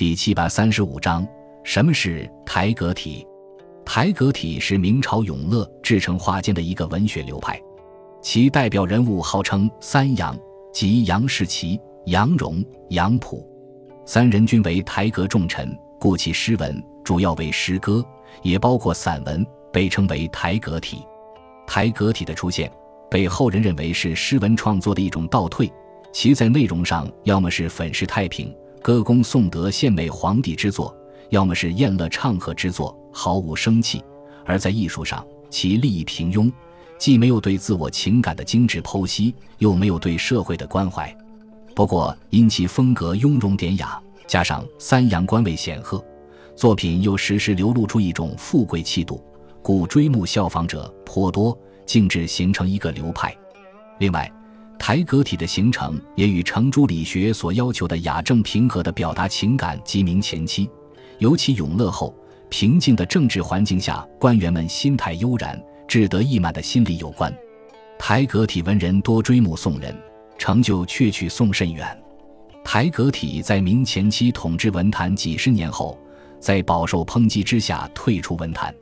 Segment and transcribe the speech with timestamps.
[0.00, 1.28] 第七百三十五章：
[1.62, 3.22] 什么是台阁体？
[3.84, 7.60] 台阁体是明朝永乐至成化间的一个文学流派，
[8.22, 10.34] 其代表人物号称三杨，
[10.72, 13.46] 即杨士奇、杨荣、杨溥
[14.06, 18.02] 三人均为台阁重臣，故其诗文主要为诗歌，
[18.40, 21.04] 也包括散文，被称为台阁体。
[21.66, 22.72] 台阁体的出现，
[23.10, 25.70] 被后人认为是诗文创作的一种倒退，
[26.10, 28.50] 其在内容上要么是粉饰太平。
[28.82, 30.94] 歌功颂德、献媚皇帝之作，
[31.28, 34.00] 要么是宴乐唱和之作，毫无生气；
[34.44, 36.50] 而在艺术上，其立意平庸，
[36.98, 41.14] 既没有对自我情感的精致剖析，又没有对社会的关怀。
[41.74, 46.02] 不过，因其风格雍容典雅，加上三阳官位显赫，
[46.56, 49.22] 作品又时时流露出一种富贵气度，
[49.60, 53.36] 故追慕效仿者颇多，竟至形成一个流派。
[53.98, 54.30] 另外，
[54.80, 60.68] 台阁体的形成也与程朱理学所要求的雅正平和的表达情感及明前期，
[61.18, 62.16] 尤其永乐后
[62.48, 67.32] 平静的政治环境下，官员们心态悠然、志得意满的心理有关。
[67.98, 69.94] 台阁体文人多追慕宋人，
[70.38, 71.86] 成就却去宋甚远。
[72.64, 75.96] 台阁体在明前期统治文坛几十年后，
[76.40, 78.74] 在饱受抨击之下退出文坛。